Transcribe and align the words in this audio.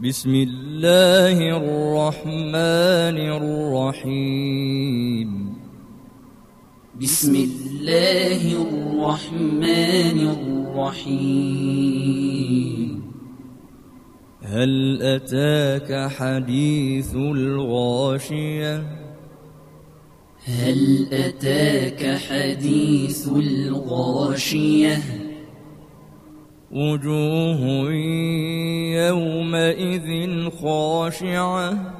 بسم 0.00 0.34
الله 0.34 1.56
الرحمن 1.56 3.16
الرحيم. 3.96 5.30
بسم 7.00 7.34
الله 7.34 8.42
الرحمن 8.62 10.18
الرحيم. 10.76 11.96
هل 14.42 15.02
أتاك 15.02 16.10
حديث 16.10 17.14
الغاشية؟ 17.14 18.76
هل 20.44 21.06
أتاك 21.12 22.18
حديث 22.28 23.28
الغاشية؟ 23.28 25.25
وجوه 26.70 27.92
يومئذ 29.06 30.50
خاشعة. 30.62 31.92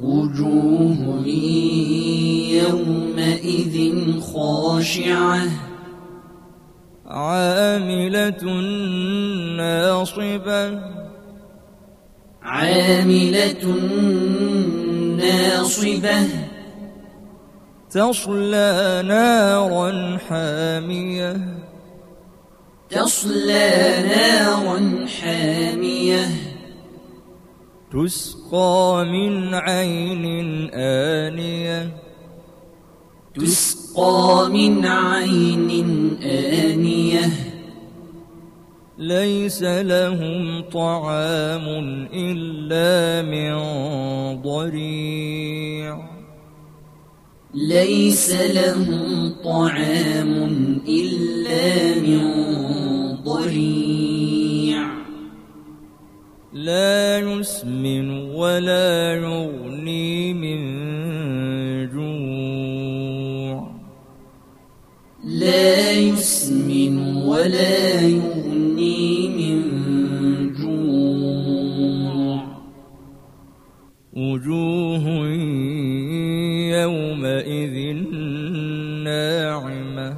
وجوه 0.00 1.26
يومئذ 2.52 4.00
خاشعة. 4.20 5.42
عاملة 7.06 8.44
ناصبة. 9.56 10.80
عاملة 12.42 13.64
ناصبة. 15.16 16.28
تصلى 17.90 19.02
نارا 19.06 20.18
حامية. 20.28 21.60
تصلى 22.90 24.04
نارا 24.08 25.06
حامية. 25.06 26.26
تسقى 27.92 29.04
من 29.06 29.54
عين 29.54 30.70
آنية. 30.74 31.96
تسقى 33.34 34.48
من 34.50 34.86
عين 34.86 35.70
آنية. 36.22 37.30
ليس 38.98 39.62
لهم 39.62 40.62
طعام 40.72 41.66
إلا 42.12 43.22
من 43.22 43.52
ضريع. 44.42 46.19
ليس 47.54 48.30
لهم 48.54 49.32
طعام 49.44 50.32
إلا 50.88 51.98
من 52.00 52.22
ضريع. 53.24 54.82
لا 56.52 57.18
يسمن 57.18 58.10
ولا 58.10 59.14
يغني 59.14 60.34
من 60.34 60.60
جوع. 61.90 63.70
لا 65.24 65.90
يسمن 65.90 66.98
ولا 67.16 68.00
يغني 68.00 69.28
من 69.28 69.62
جوع. 70.54 72.44
وجوه 74.12 75.26
يومئذ 77.90 79.04
ناعمة 79.04 80.16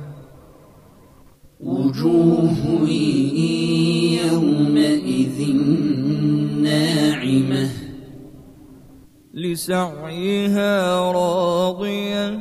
وجوه 1.61 2.89
يومئذ 4.27 5.56
ناعمة. 6.62 7.70
لسعيها 9.34 11.01
راضية. 11.12 12.39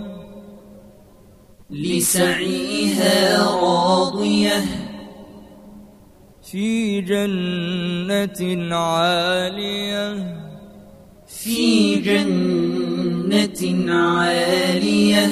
لسعيها 1.69 3.45
راضية. 3.61 4.63
في 6.51 7.01
جنة 7.01 8.75
عالية. 8.75 10.41
في 11.27 11.95
جنة 13.31 13.89
عالية. 13.89 15.27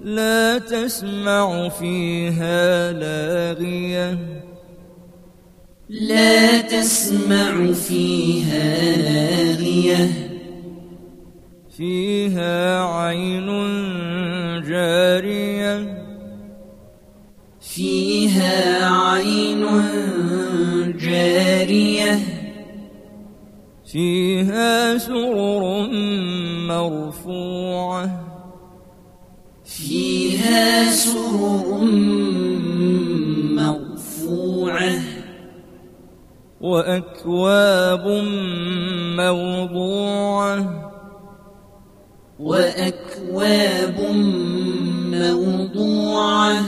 لا 0.00 0.58
تسمع 0.58 1.68
فيها 1.68 2.92
لاغية. 2.92 4.18
لا 5.88 6.60
تسمع 6.60 7.72
فيها 7.72 8.96
لاغية. 8.96 10.10
فيها 11.76 12.82
عين 12.84 13.46
جارية. 14.68 16.04
فيها 17.60 18.90
عين 18.90 19.66
جارية. 20.98 22.33
فيها 23.94 24.98
سرر 24.98 25.88
مرفوعة. 26.68 28.10
فيها 29.64 30.90
سرر 30.90 31.84
مرفوعة. 33.54 34.98
وأكواب 36.60 38.06
موضوعة. 39.16 40.90
وأكواب 42.40 44.00
موضوعة. 45.06 46.62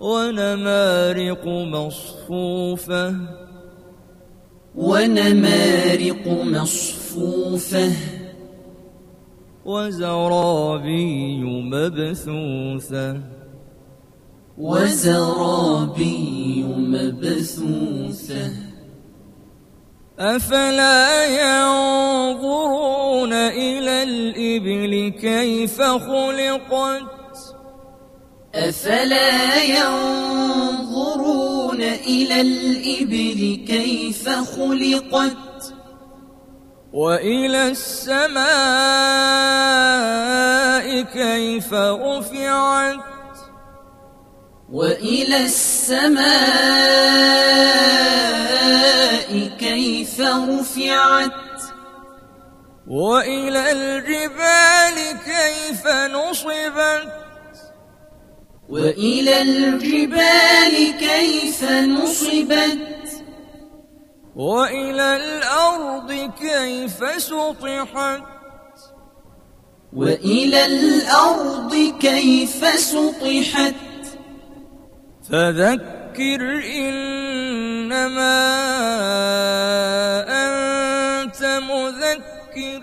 ونمارق 0.00 1.46
مصفوفة. 1.46 3.45
ونمارق 4.76 6.28
مصفوفة. 6.28 7.92
وزرابي 9.64 11.44
مبثوثة. 11.44 13.20
وزرابي 14.58 16.64
مبثوثة. 16.66 18.52
أفلا 20.18 21.24
ينظرون 21.24 23.32
إلى 23.32 24.02
الإبل 24.02 25.12
كيف 25.20 25.82
خلقت؟ 25.82 27.06
أفلا 28.54 29.64
ينظرون 29.64 30.85
إلى 31.94 32.40
الإبل 32.40 33.64
كيف 33.68 34.28
خلقت؟ 34.28 35.74
وإلى 36.92 37.68
السماء 37.68 38.46
كيف 41.02 41.74
رفعت؟ 41.74 42.96
وإلى 44.72 45.44
السماء 45.44 46.26
كيف 49.58 50.20
رفعت؟ 50.20 51.30
وإلى 52.86 53.72
الجبال 53.72 55.18
كيف 55.24 55.86
نصبت؟ 55.86 57.25
وإلى 58.68 59.42
الجبال 59.42 60.98
كيف 61.00 61.64
نصبت 61.72 63.22
وإلى 64.36 65.16
الأرض 65.16 66.32
كيف 66.40 67.22
سطحت 67.22 68.22
وإلى 69.92 70.64
الأرض 70.64 71.94
كيف 72.00 72.66
سطحت 72.80 73.74
فذكر 75.30 76.64
إنما 76.76 78.36
أنت 80.28 81.62
مذكر 81.62 82.82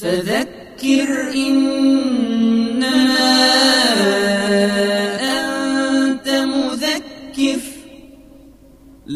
فذكر 0.00 1.30
إنما 1.34 2.19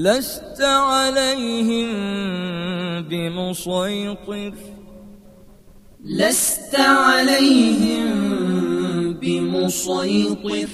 لست 0.04 0.60
عليهم 0.60 1.88
بمسيطر. 3.02 4.52
لست 6.04 6.76
عليهم 6.80 8.10
بمسيطر. 9.12 10.68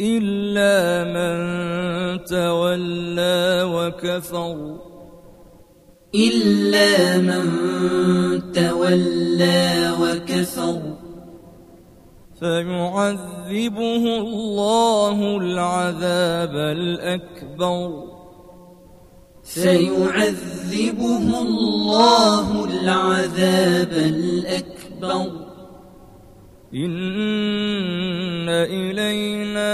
إلا 0.00 1.04
من 1.04 1.38
تولى 2.24 3.62
وكفر. 3.62 4.78
إلا 6.14 7.18
من 7.18 7.44
تولى 8.52 9.92
وكفر. 10.00 11.05
فيعذبه 12.40 14.18
الله 14.18 15.36
العذاب 15.36 16.56
الأكبر. 16.56 18.04
فيعذبه 19.44 21.42
الله 21.42 22.64
العذاب 22.64 23.92
الأكبر. 23.92 25.26
إن 26.74 28.48
إلينا 28.48 29.72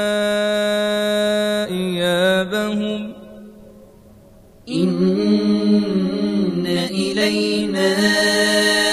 إيابهم. 1.67 3.12
إن 4.69 6.67
إلينا 6.67 7.88
إيابهم 7.88 8.92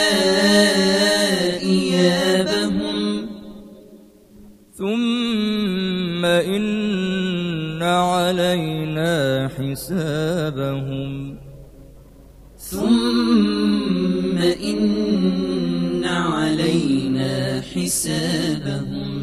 حسابهم. 9.72 11.38
ثم 12.58 14.38
إن 14.38 16.06
علينا 16.06 17.62
حسابهم. 17.62 19.19